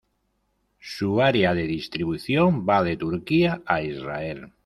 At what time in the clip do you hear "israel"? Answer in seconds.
3.83-4.39